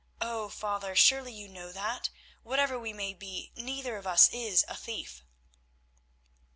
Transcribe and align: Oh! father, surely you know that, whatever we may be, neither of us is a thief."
Oh! 0.19 0.49
father, 0.49 0.95
surely 0.95 1.31
you 1.31 1.47
know 1.47 1.71
that, 1.71 2.09
whatever 2.41 2.79
we 2.79 2.91
may 2.91 3.13
be, 3.13 3.51
neither 3.55 3.97
of 3.97 4.07
us 4.07 4.29
is 4.33 4.65
a 4.67 4.75
thief." 4.75 5.21